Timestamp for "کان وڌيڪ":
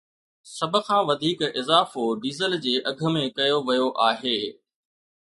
0.85-1.39